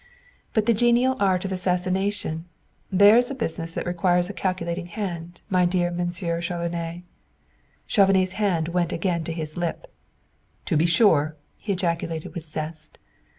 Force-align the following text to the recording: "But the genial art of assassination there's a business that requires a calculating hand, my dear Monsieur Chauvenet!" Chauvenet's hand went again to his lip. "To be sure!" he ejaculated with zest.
"But 0.55 0.65
the 0.65 0.73
genial 0.73 1.15
art 1.19 1.45
of 1.45 1.51
assassination 1.51 2.45
there's 2.91 3.29
a 3.29 3.35
business 3.35 3.75
that 3.75 3.85
requires 3.85 4.31
a 4.31 4.33
calculating 4.33 4.87
hand, 4.87 5.41
my 5.47 5.63
dear 5.63 5.91
Monsieur 5.91 6.41
Chauvenet!" 6.41 7.03
Chauvenet's 7.85 8.31
hand 8.41 8.69
went 8.69 8.91
again 8.91 9.23
to 9.25 9.31
his 9.31 9.57
lip. 9.57 9.93
"To 10.65 10.75
be 10.75 10.87
sure!" 10.87 11.35
he 11.59 11.73
ejaculated 11.73 12.33
with 12.33 12.45
zest. 12.45 12.97